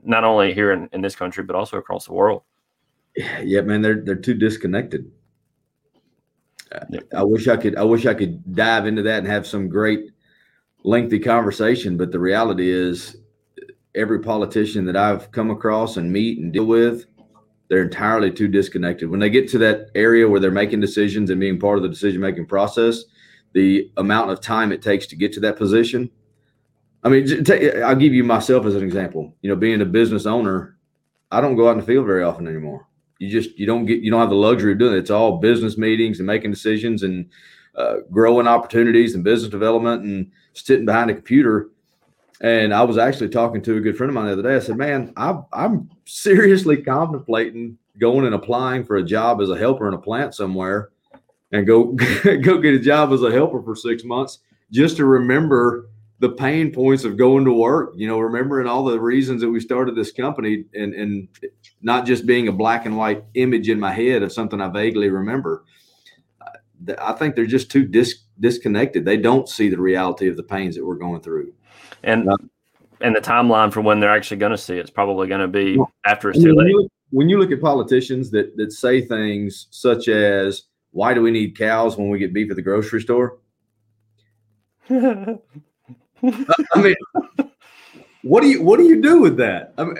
[0.04, 2.42] not only here in, in this country but also across the world.
[3.16, 5.10] Yeah, man, they're they're too disconnected.
[6.90, 7.04] Yep.
[7.14, 7.76] I wish I could.
[7.76, 10.10] I wish I could dive into that and have some great
[10.84, 11.96] lengthy conversation.
[11.96, 13.16] But the reality is,
[13.94, 17.06] every politician that I've come across and meet and deal with,
[17.68, 19.10] they're entirely too disconnected.
[19.10, 21.88] When they get to that area where they're making decisions and being part of the
[21.88, 23.04] decision making process,
[23.52, 26.10] the amount of time it takes to get to that position.
[27.04, 27.26] I mean,
[27.82, 29.34] I'll give you myself as an example.
[29.42, 30.78] You know, being a business owner,
[31.30, 32.86] I don't go out in the field very often anymore.
[33.22, 34.98] You just you don't get you don't have the luxury of doing it.
[34.98, 37.30] It's all business meetings and making decisions and
[37.76, 41.68] uh, growing opportunities and business development and sitting behind a computer.
[42.40, 44.56] And I was actually talking to a good friend of mine the other day.
[44.56, 49.56] I said, "Man, I'm I'm seriously contemplating going and applying for a job as a
[49.56, 50.90] helper in a plant somewhere,
[51.52, 51.84] and go
[52.24, 54.40] go get a job as a helper for six months
[54.72, 55.88] just to remember
[56.22, 57.92] the pain points of going to work.
[57.96, 61.28] You know, remembering all the reasons that we started this company, and and
[61.82, 65.10] not just being a black and white image in my head of something I vaguely
[65.10, 65.64] remember."
[66.98, 69.04] I think they're just too dis- disconnected.
[69.04, 71.52] They don't see the reality of the pains that we're going through.
[72.02, 72.36] And uh,
[73.00, 75.76] and the timeline for when they're actually going to see it's probably going to be
[76.06, 76.70] after it's too when late.
[76.70, 81.22] You look, when you look at politicians that that say things such as "Why do
[81.22, 83.38] we need cows when we get beef at the grocery store?"
[86.24, 86.94] I mean,
[88.22, 89.74] what do you what do you do with that?
[89.76, 89.96] I mean,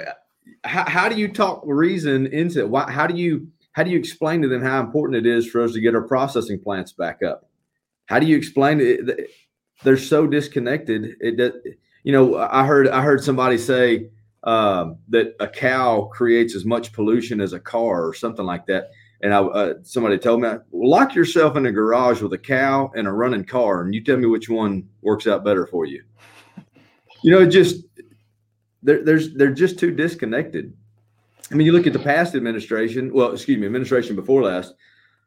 [0.65, 2.69] how, how do you talk reason into it?
[2.69, 5.63] Why, how do you how do you explain to them how important it is for
[5.63, 7.49] us to get our processing plants back up?
[8.07, 9.31] How do you explain it?
[9.83, 11.17] They're so disconnected.
[11.21, 11.55] It
[12.05, 14.11] you know, I heard I heard somebody say
[14.45, 18.91] um, that a cow creates as much pollution as a car or something like that.
[19.23, 23.07] And I, uh, somebody told me, lock yourself in a garage with a cow and
[23.07, 26.03] a running car, and you tell me which one works out better for you.
[27.23, 27.85] You know, just
[28.83, 30.75] they're, there's they're just too disconnected.
[31.51, 33.13] I mean, you look at the past administration.
[33.13, 34.75] Well, excuse me, administration before last.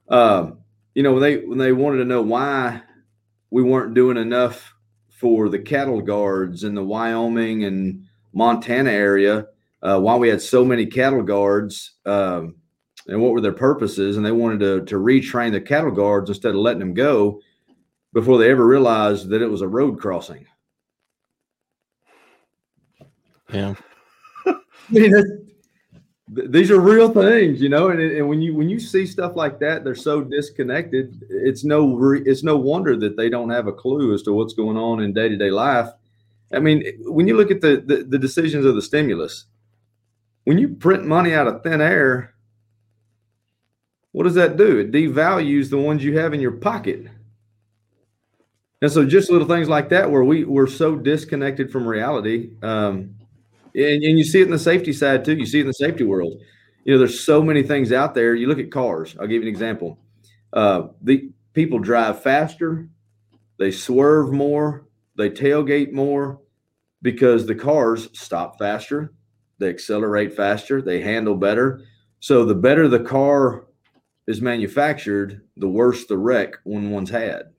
[0.10, 0.60] Um,
[0.94, 2.82] you know, when they when they wanted to know why
[3.50, 4.74] we weren't doing enough
[5.10, 8.04] for the cattle guards in the Wyoming and
[8.34, 9.48] Montana area,
[9.82, 12.56] uh, why we had so many cattle guards, um,
[13.08, 16.50] and what were their purposes, and they wanted to to retrain the cattle guards instead
[16.50, 17.42] of letting them go
[18.14, 20.46] before they ever realized that it was a road crossing.
[23.52, 23.76] Yeah.
[24.46, 24.56] I
[24.90, 25.14] mean,
[26.28, 27.90] these are real things, you know.
[27.90, 31.24] And, and when you when you see stuff like that, they're so disconnected.
[31.30, 34.54] It's no re, it's no wonder that they don't have a clue as to what's
[34.54, 35.90] going on in day to day life.
[36.54, 39.46] I mean, when you look at the, the the decisions of the stimulus,
[40.46, 42.35] when you print money out of thin air,
[44.16, 44.78] what does that do?
[44.78, 47.06] It devalues the ones you have in your pocket.
[48.82, 52.52] And so, just little things like that, where we we're so disconnected from reality.
[52.64, 53.14] Um,
[53.76, 55.36] and, and you see it in the safety side too.
[55.36, 56.40] You see it in the safety world.
[56.86, 58.36] You know, there's so many things out there.
[58.36, 59.18] You look at cars.
[59.20, 60.00] I'll give you an example.
[60.54, 62.88] Uh, the people drive faster,
[63.58, 66.40] they swerve more, they tailgate more
[67.02, 69.12] because the cars stop faster,
[69.58, 71.82] they accelerate faster, they handle better.
[72.22, 73.66] So the better the car
[74.28, 77.54] is manufactured, the worse the wreck when one's had.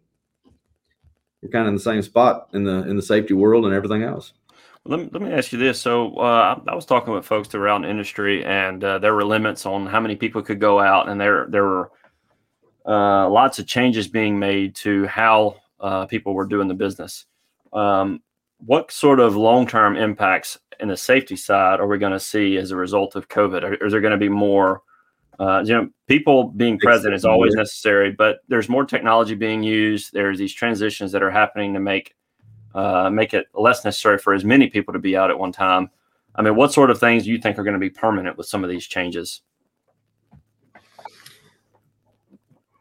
[1.43, 4.03] We're kind of in the same spot in the in the safety world and everything
[4.03, 4.33] else.
[4.85, 5.81] Let me, let me ask you this.
[5.81, 9.87] So uh, I, was talking with folks around industry, and uh, there were limits on
[9.87, 11.91] how many people could go out, and there there were
[12.87, 17.27] uh, lots of changes being made to how uh, people were doing the business.
[17.73, 18.23] Um,
[18.59, 22.57] what sort of long term impacts in the safety side are we going to see
[22.57, 23.63] as a result of COVID?
[23.63, 24.83] Or, is there going to be more?
[25.39, 30.13] Uh, you know, people being present is always necessary, but there's more technology being used.
[30.13, 32.15] There's these transitions that are happening to make
[32.75, 35.91] uh, make it less necessary for as many people to be out at one time.
[36.35, 38.47] I mean, what sort of things do you think are going to be permanent with
[38.47, 39.41] some of these changes?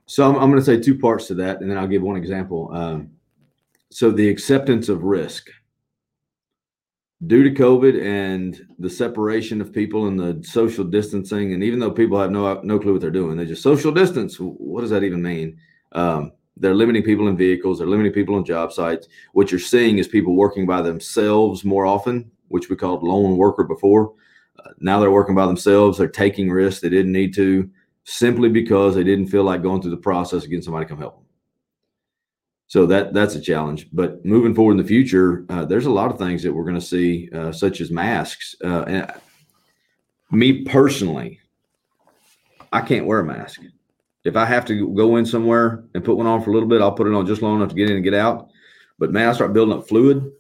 [0.05, 2.17] So I'm, I'm going to say two parts to that, and then I'll give one
[2.17, 2.69] example.
[2.73, 3.11] Um,
[3.89, 5.49] so the acceptance of risk
[7.27, 11.91] due to COVID and the separation of people and the social distancing, and even though
[11.91, 14.37] people have no no clue what they're doing, they just social distance.
[14.37, 15.57] What does that even mean?
[15.93, 17.79] Um, they're limiting people in vehicles.
[17.79, 19.07] They're limiting people on job sites.
[19.33, 23.63] What you're seeing is people working by themselves more often, which we called lone worker
[23.63, 24.13] before.
[24.59, 25.97] Uh, now they're working by themselves.
[25.97, 27.69] They're taking risks they didn't need to
[28.05, 30.99] simply because they didn't feel like going through the process of getting somebody to come
[30.99, 31.24] help them.
[32.67, 33.87] So that that's a challenge.
[33.93, 36.79] But moving forward in the future, uh, there's a lot of things that we're going
[36.79, 38.55] to see, uh, such as masks.
[38.63, 39.13] Uh, and
[40.31, 41.39] me personally,
[42.73, 43.61] I can't wear a mask.
[44.23, 46.81] If I have to go in somewhere and put one on for a little bit,
[46.81, 48.49] I'll put it on just long enough to get in and get out.
[48.97, 50.31] But man, I start building up fluid,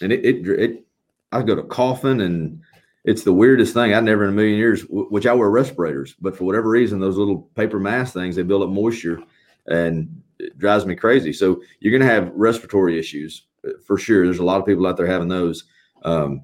[0.00, 0.86] and it it, it
[1.32, 2.62] I go to coughing, and
[3.04, 3.92] it's the weirdest thing.
[3.92, 7.18] I never in a million years, which I wear respirators, but for whatever reason, those
[7.18, 9.20] little paper mask things they build up moisture,
[9.66, 11.32] and it drives me crazy.
[11.32, 14.24] So you're going to have respiratory issues uh, for sure.
[14.24, 15.64] There's a lot of people out there having those.
[16.02, 16.42] Um,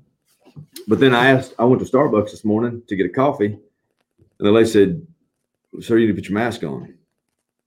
[0.86, 4.48] but then I asked, I went to Starbucks this morning to get a coffee, and
[4.48, 5.06] the lady said,
[5.80, 6.94] "Sir, you need to put your mask on."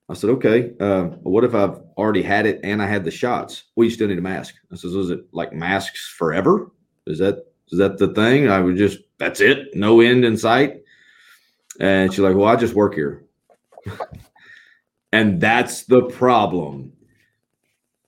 [0.07, 0.73] I said, "Okay.
[0.79, 3.63] Uh, what if I've already had it and I had the shots?
[3.75, 6.71] Well, you still need a mask." I says, "Is it like masks forever?
[7.07, 8.49] Is that is that the thing?
[8.49, 10.83] I would just that's it, no end in sight."
[11.79, 13.23] And she's like, "Well, I just work here."
[15.15, 16.91] and that's the problem.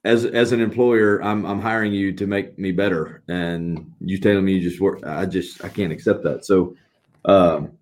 [0.04, 3.22] As as an employer i'm i'm hiring you to make me better.
[3.28, 6.44] And you telling me you just work i just i can't accept that.
[6.44, 6.76] So
[7.24, 7.72] um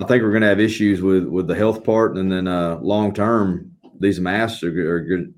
[0.00, 2.16] i think we're going to have issues with with the health part.
[2.16, 5.34] And then uh long term these masks are, are good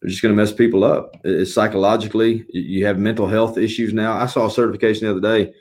[0.00, 1.16] they're just going to mess people up.
[1.24, 4.16] It's psychologically you have mental health issues now.
[4.16, 5.52] I saw a certification the other day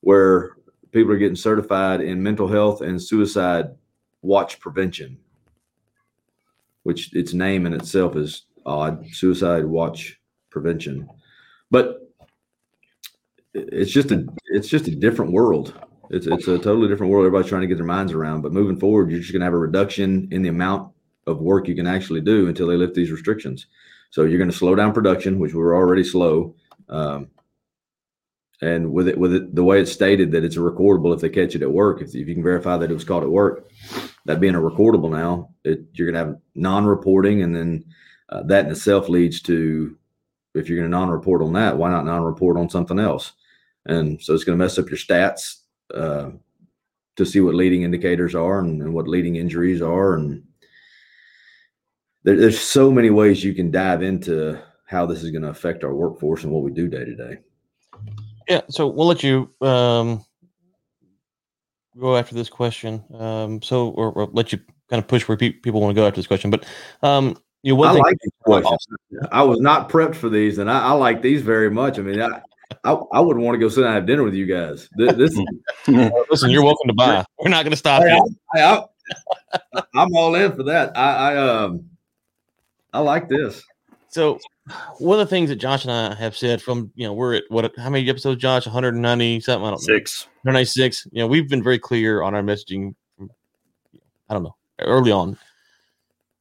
[0.00, 0.56] where
[0.92, 3.66] people are getting certified in mental health and suicide
[4.22, 5.18] watch prevention
[6.84, 10.18] which its name in itself is odd suicide watch
[10.50, 11.08] prevention.
[11.70, 11.98] But
[13.52, 15.74] it's just a it's just a different world.
[16.10, 18.42] It's it's a totally different world everybody's trying to get their minds around.
[18.42, 20.92] But moving forward you're just going to have a reduction in the amount
[21.26, 23.66] of work you can actually do until they lift these restrictions.
[24.10, 26.54] So you're going to slow down production which we're already slow
[26.88, 27.28] um,
[28.60, 31.28] and with it with it the way it's stated that it's a recordable if they
[31.28, 33.68] catch it at work if, if you can verify that it was caught at work
[34.24, 37.84] that being a recordable now, it, you're going to have non-reporting, and then
[38.30, 39.96] uh, that in itself leads to
[40.54, 43.32] if you're going to non-report on that, why not non-report on something else?
[43.86, 45.56] And so it's going to mess up your stats
[45.92, 46.30] uh,
[47.16, 50.42] to see what leading indicators are and, and what leading injuries are, and
[52.22, 55.84] there, there's so many ways you can dive into how this is going to affect
[55.84, 57.38] our workforce and what we do day to day.
[58.48, 60.24] Yeah, so we'll let you um,
[61.98, 63.04] go after this question.
[63.18, 64.58] Um, so, or, or, let you
[64.90, 66.50] kind of push where pe- people want to go after this question.
[66.50, 66.66] But,
[67.02, 68.86] um, you know, I like these questions.
[69.32, 71.98] I was not prepped for these, and I, I like these very much.
[71.98, 72.42] I mean, I,
[72.84, 74.88] I, I would want to go sit down and have dinner with you guys.
[74.96, 75.38] This, this
[76.30, 77.24] listen, you're welcome to buy.
[77.38, 78.36] We're not going to stop you.
[78.54, 78.84] I,
[79.94, 80.96] am all in for that.
[80.96, 81.88] I, I um,
[82.92, 83.62] I like this.
[84.14, 84.38] So,
[84.98, 87.42] one of the things that Josh and I have said from you know we're at
[87.48, 88.64] what how many episodes, Josh?
[88.64, 89.66] 190 something.
[89.66, 89.94] I don't know.
[89.96, 90.28] Six.
[90.42, 91.08] 196.
[91.10, 92.94] You know, we've been very clear on our messaging.
[93.20, 95.30] I don't know early on.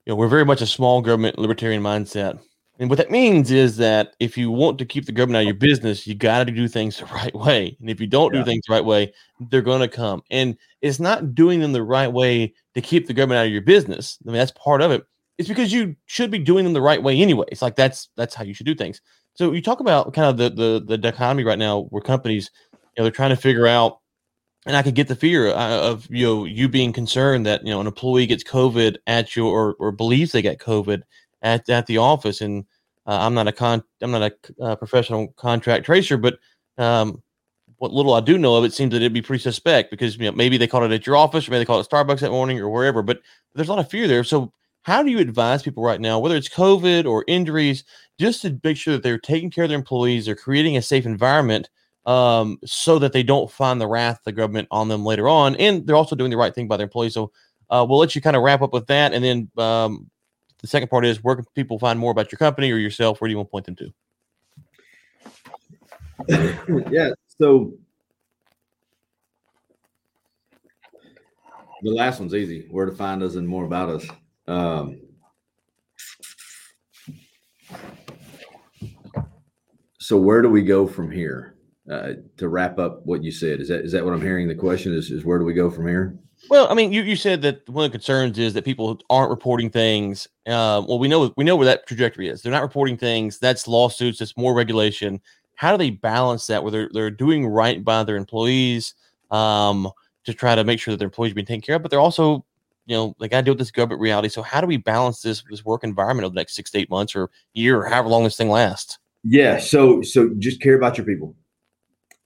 [0.05, 2.39] You know, we're very much a small government libertarian mindset.
[2.77, 5.47] And what that means is that if you want to keep the government out of
[5.47, 7.75] your business, you got to do things the right way.
[7.79, 8.41] And if you don't yeah.
[8.41, 9.11] do things the right way,
[9.49, 10.21] they're going to come.
[10.29, 13.63] And it's not doing them the right way to keep the government out of your
[13.63, 14.19] business.
[14.23, 15.07] I mean, that's part of it.
[15.37, 17.45] It's because you should be doing them the right way anyway.
[17.51, 19.01] It's like that's that's how you should do things.
[19.35, 22.79] So you talk about kind of the the the dichotomy right now where companies, you
[22.97, 23.99] know, they're trying to figure out
[24.65, 27.71] and I could get the fear uh, of you know you being concerned that you
[27.71, 31.01] know an employee gets COVID at your or, or believes they get COVID
[31.41, 32.65] at at the office, and
[33.05, 36.39] uh, I'm not a con I'm not a uh, professional contract tracer, but
[36.77, 37.21] um,
[37.77, 40.25] what little I do know of it seems that it'd be pretty suspect because you
[40.25, 42.31] know maybe they caught it at your office or maybe they caught it Starbucks that
[42.31, 43.21] morning or wherever, but
[43.55, 44.23] there's a lot of fear there.
[44.23, 47.83] So how do you advise people right now, whether it's COVID or injuries,
[48.19, 51.05] just to make sure that they're taking care of their employees, they're creating a safe
[51.05, 51.69] environment?
[52.05, 55.55] um, so that they don't find the wrath of the government on them later on.
[55.55, 57.13] And they're also doing the right thing by their employees.
[57.13, 57.31] So
[57.69, 59.13] uh, we'll let you kind of wrap up with that.
[59.13, 60.09] And then um,
[60.61, 63.21] the second part is where can people find more about your company or yourself?
[63.21, 63.93] Where do you want to point them to?
[66.91, 67.09] yeah.
[67.39, 67.73] So
[71.81, 74.05] the last one's easy where to find us and more about us.
[74.47, 75.01] Um,
[79.99, 81.53] so where do we go from here?
[81.89, 83.59] uh, to wrap up what you said.
[83.59, 84.47] Is that is that what I'm hearing?
[84.47, 86.17] The question is is where do we go from here?
[86.49, 89.29] Well, I mean, you, you said that one of the concerns is that people aren't
[89.29, 90.27] reporting things.
[90.45, 92.41] Uh, well, we know we know where that trajectory is.
[92.41, 93.39] They're not reporting things.
[93.39, 94.19] That's lawsuits.
[94.19, 95.21] That's more regulation.
[95.55, 98.95] How do they balance that where they're, they're doing right by their employees
[99.31, 99.89] um,
[100.25, 101.99] to try to make sure that their employees are being taken care of, but they're
[101.99, 102.43] also,
[102.85, 104.29] you know, they got to deal with this government reality.
[104.29, 106.89] So how do we balance this this work environment over the next six to eight
[106.89, 108.97] months or year or however long this thing lasts?
[109.23, 109.59] Yeah.
[109.59, 111.35] So so just care about your people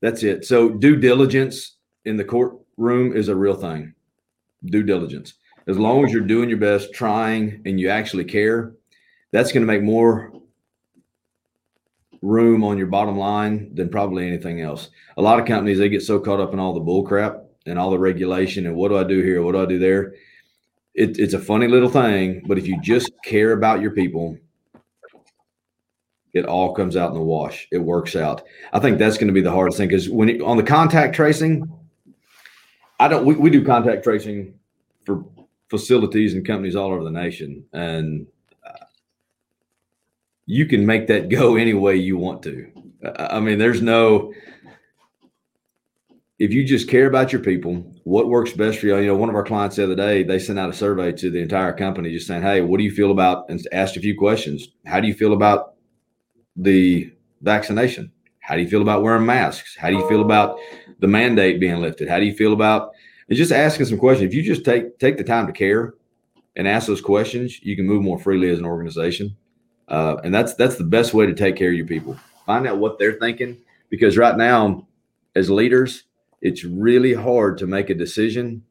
[0.01, 0.45] that's it.
[0.45, 3.93] So due diligence in the courtroom is a real thing.
[4.65, 5.33] Due diligence.
[5.67, 8.73] As long as you're doing your best, trying, and you actually care,
[9.31, 10.31] that's going to make more
[12.21, 14.89] room on your bottom line than probably anything else.
[15.17, 17.77] A lot of companies they get so caught up in all the bull crap and
[17.77, 20.13] all the regulation and what do I do here, what do I do there.
[20.97, 24.36] It, it's a funny little thing, but if you just care about your people,
[26.33, 27.67] it all comes out in the wash.
[27.71, 28.41] It works out.
[28.73, 31.15] I think that's going to be the hardest thing because when it, on the contact
[31.15, 31.71] tracing,
[32.99, 33.25] I don't.
[33.25, 34.55] We, we do contact tracing
[35.05, 35.23] for
[35.69, 38.25] facilities and companies all over the nation, and
[38.65, 38.86] uh,
[40.47, 42.71] you can make that go any way you want to.
[43.19, 44.33] I mean, there's no.
[46.39, 48.97] If you just care about your people, what works best for you?
[48.99, 51.29] You know, one of our clients the other day, they sent out a survey to
[51.29, 54.17] the entire company, just saying, "Hey, what do you feel about?" and asked a few
[54.17, 54.69] questions.
[54.85, 55.73] How do you feel about
[56.55, 58.09] the vaccination?
[58.39, 59.75] How do you feel about wearing masks?
[59.75, 60.57] How do you feel about
[60.99, 62.07] the mandate being lifted?
[62.07, 62.91] How do you feel about
[63.27, 64.29] it's just asking some questions?
[64.29, 65.95] If you just take take the time to care
[66.55, 69.35] and ask those questions, you can move more freely as an organization.
[69.89, 72.17] Uh, and that's that's the best way to take care of your people.
[72.45, 73.57] Find out what they're thinking
[73.89, 74.87] because right now,
[75.35, 76.05] as leaders,
[76.41, 78.63] it's really hard to make a decision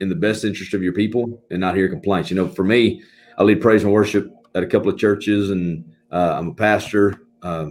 [0.00, 2.30] in the best interest of your people and not hear complaints.
[2.30, 3.02] You know, for me,
[3.36, 7.22] I lead praise and worship at a couple of churches, and uh, I'm a pastor.
[7.42, 7.70] Uh,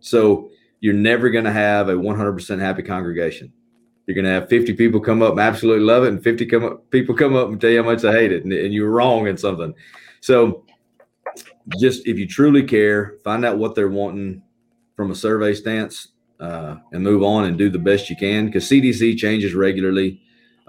[0.00, 0.50] so
[0.80, 3.52] you're never going to have a 100% happy congregation.
[4.06, 6.64] You're going to have 50 people come up and absolutely love it, and 50 come
[6.64, 8.90] up, people come up and tell you how much they hate it, and, and you're
[8.90, 9.74] wrong in something.
[10.20, 10.64] So,
[11.78, 14.42] just if you truly care, find out what they're wanting
[14.96, 16.08] from a survey stance,
[16.40, 18.46] uh, and move on and do the best you can.
[18.46, 20.20] Because CDC changes regularly,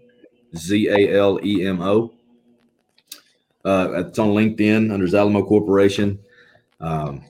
[0.56, 2.14] Z A L E M O.
[3.64, 6.20] Uh, it's on LinkedIn under Zalemo Corporation.
[6.80, 7.24] Um,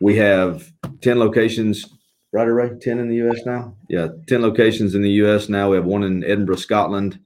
[0.00, 1.84] we have 10 locations,
[2.32, 2.78] right, Ray?
[2.78, 3.40] 10 in the U.S.
[3.46, 3.74] now?
[3.88, 5.48] Yeah, 10 locations in the U.S.
[5.48, 5.70] now.
[5.70, 7.18] We have one in Edinburgh, Scotland.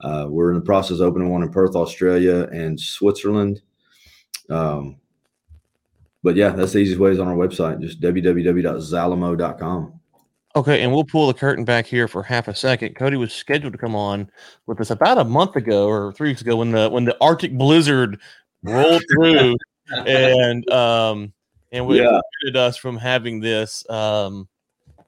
[0.00, 3.62] Uh, we're in the process of opening one in Perth, Australia, and Switzerland.
[4.50, 4.96] Um,
[6.22, 10.00] but yeah, that's the easiest way is on our website, just www.zalemo.com.
[10.56, 12.94] Okay, and we'll pull the curtain back here for half a second.
[12.94, 14.30] Cody was scheduled to come on
[14.66, 17.58] with us about a month ago or three weeks ago when the when the Arctic
[17.58, 18.20] blizzard
[18.62, 19.56] rolled through
[20.06, 21.32] and um
[21.74, 22.20] and we yeah.
[22.54, 24.48] us from having this um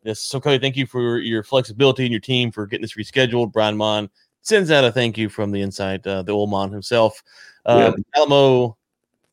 [0.02, 3.52] this so Cody, thank you for your flexibility and your team for getting this rescheduled.
[3.52, 4.10] Brian Mon
[4.42, 7.22] sends out a thank you from the inside, uh, the old Mon himself.
[7.64, 8.20] Uh, yeah.
[8.20, 8.76] Zalemo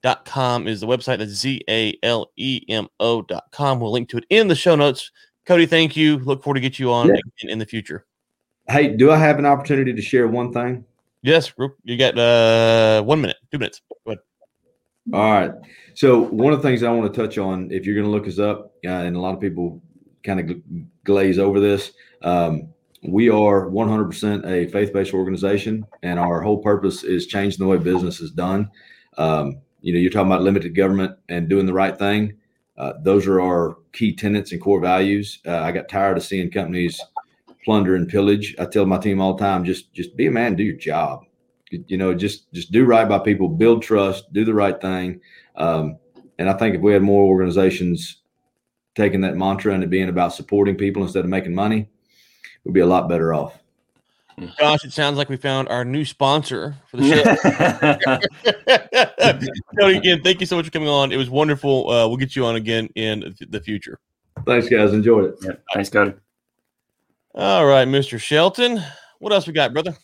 [0.02, 1.20] dot com is the website.
[1.20, 3.80] That's Z A L E M O dot com.
[3.80, 5.12] We'll link to it in the show notes.
[5.46, 6.18] Cody, thank you.
[6.20, 7.16] Look forward to get you on yeah.
[7.42, 8.06] in, in, the future.
[8.70, 10.86] Hey, do I have an opportunity to share one thing?
[11.22, 11.78] Yes, group.
[11.84, 13.82] you got uh, one minute, two minutes.
[14.06, 14.20] Go ahead.
[15.12, 15.52] All right.
[15.96, 18.28] So one of the things I want to touch on, if you're going to look
[18.28, 19.82] us up, uh, and a lot of people
[20.24, 20.62] kind of
[21.04, 22.70] glaze over this, um,
[23.06, 28.22] we are 100% a faith-based organization, and our whole purpose is changing the way business
[28.22, 28.72] is done.
[29.18, 32.38] Um, you know, you're talking about limited government and doing the right thing.
[32.78, 35.40] Uh, those are our key tenets and core values.
[35.46, 37.00] Uh, I got tired of seeing companies
[37.64, 38.56] plunder and pillage.
[38.60, 41.26] I tell my team all the time, just just be a man, do your job.
[41.88, 45.22] You know, just just do right by people, build trust, do the right thing.
[45.56, 45.98] Um,
[46.40, 48.22] and I think if we had more organizations
[48.96, 51.90] taking that mantra and it being about supporting people instead of making money,
[52.64, 53.60] we'd be a lot better off.
[54.58, 59.60] Gosh, it sounds like we found our new sponsor for the show.
[59.80, 61.12] Tony, again, thank you so much for coming on.
[61.12, 61.90] It was wonderful.
[61.90, 64.00] Uh, we'll get you on again in the future.
[64.46, 64.94] Thanks, guys.
[64.94, 65.36] Enjoyed it.
[65.44, 66.14] Yeah, thanks, Cody.
[67.36, 68.20] All right, Mr.
[68.20, 68.82] Shelton.
[69.20, 69.96] What else we got, brother?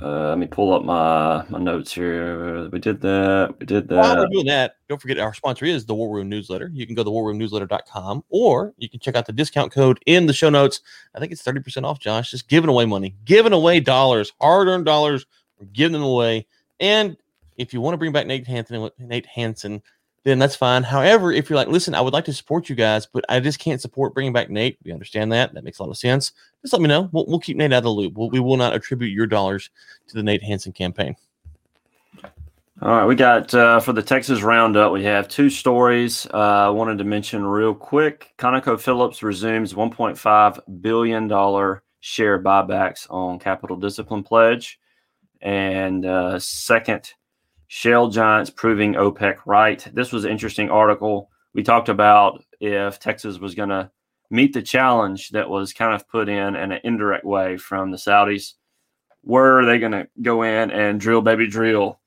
[0.00, 2.68] Uh, let me pull up my my notes here.
[2.70, 3.54] We did that.
[3.58, 3.96] We did that.
[3.96, 6.70] While we're doing that, don't forget our sponsor is the War Room Newsletter.
[6.72, 10.32] You can go to warroomnewsletter.com or you can check out the discount code in the
[10.32, 10.80] show notes.
[11.14, 12.30] I think it's 30% off, Josh.
[12.30, 15.26] Just giving away money, giving away dollars, hard earned dollars.
[15.72, 16.46] Giving them away.
[16.80, 17.16] And
[17.56, 19.80] if you want to bring back Nate Hanson, Nate Hanson,
[20.24, 20.82] then that's fine.
[20.82, 23.58] However, if you're like, listen, I would like to support you guys, but I just
[23.58, 25.52] can't support bringing back Nate, we understand that.
[25.54, 26.32] That makes a lot of sense.
[26.62, 27.08] Just let me know.
[27.12, 28.14] We'll, we'll keep Nate out of the loop.
[28.14, 29.70] We'll, we will not attribute your dollars
[30.08, 31.16] to the Nate Hanson campaign.
[32.80, 36.26] All right, we got uh, for the Texas Roundup, we have two stories.
[36.34, 38.32] Uh, I wanted to mention real quick.
[38.38, 41.28] ConocoPhillips resumes $1.5 billion
[42.00, 44.80] share buybacks on Capital Discipline Pledge.
[45.40, 47.14] And uh, second,
[47.74, 49.88] shale giants proving OPEC right.
[49.94, 51.30] This was an interesting article.
[51.54, 53.90] We talked about if Texas was going to
[54.28, 57.96] meet the challenge that was kind of put in in an indirect way from the
[57.96, 58.52] Saudis.
[59.24, 61.98] Were they going to go in and drill baby drill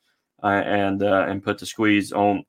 [0.43, 2.45] uh, and uh, and put the squeeze on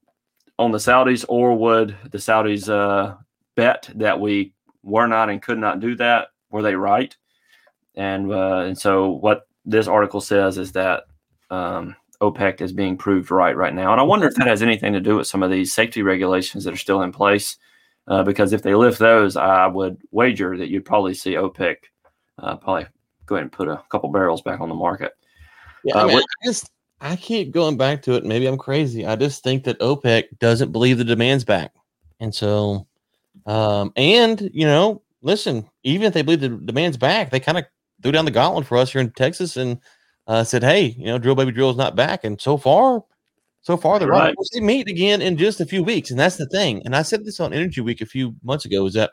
[0.59, 3.17] on the Saudis, or would the Saudis uh,
[3.55, 4.53] bet that we
[4.83, 6.29] were not and could not do that?
[6.51, 7.17] Were they right?
[7.95, 11.05] And uh, and so what this article says is that
[11.49, 14.93] um, OPEC is being proved right right now, and I wonder if that has anything
[14.93, 17.57] to do with some of these safety regulations that are still in place
[18.09, 21.77] uh, because if they lift those, I would wager that you'd probably see OPEC
[22.39, 22.87] uh, probably
[23.27, 25.13] go ahead and put a couple barrels back on the market.
[25.85, 28.25] Yeah, I, uh, mean, I just I keep going back to it.
[28.25, 29.07] Maybe I'm crazy.
[29.07, 31.73] I just think that OPEC doesn't believe the demand's back,
[32.21, 32.87] and so,
[33.47, 37.65] um, and you know, listen, even if they believe the demand's back, they kind of
[38.03, 39.79] threw down the gauntlet for us here in Texas and
[40.27, 43.05] uh, said, "Hey, you know, drill baby drill is not back." And so far,
[43.63, 44.35] so far, they're right.
[44.53, 46.83] They meet again in just a few weeks, and that's the thing.
[46.85, 49.13] And I said this on Energy Week a few months ago: is that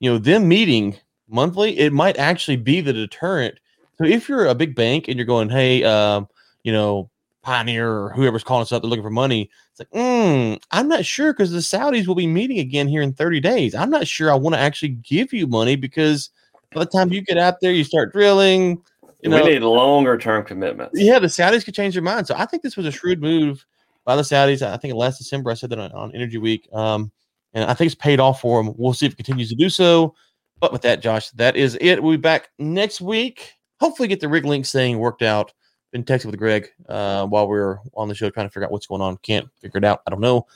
[0.00, 0.98] you know them meeting
[1.28, 3.58] monthly, it might actually be the deterrent.
[3.96, 6.28] So if you're a big bank and you're going, hey, um,
[6.62, 7.10] you know,
[7.42, 9.50] Pioneer or whoever's calling us up, they're looking for money.
[9.70, 13.14] It's like, mm, I'm not sure because the Saudis will be meeting again here in
[13.14, 13.74] 30 days.
[13.74, 16.30] I'm not sure I want to actually give you money because
[16.72, 18.82] by the time you get out there, you start drilling.
[19.20, 20.98] You we need longer term commitments.
[21.00, 22.26] Yeah, the Saudis could change their mind.
[22.26, 23.64] So I think this was a shrewd move
[24.04, 24.62] by the Saudis.
[24.62, 27.10] I think last December I said that on, on Energy Week, um,
[27.52, 28.74] and I think it's paid off for them.
[28.76, 30.14] We'll see if it continues to do so.
[30.60, 32.02] But with that, Josh, that is it.
[32.02, 33.54] We'll be back next week.
[33.80, 35.52] Hopefully, get the rig link thing worked out.
[35.92, 38.72] Been texting with Greg uh, while we are on the show, trying to figure out
[38.72, 39.16] what's going on.
[39.18, 40.02] Can't figure it out.
[40.06, 40.46] I don't know.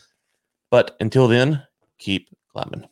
[0.70, 1.62] But until then,
[1.98, 2.86] keep climbing.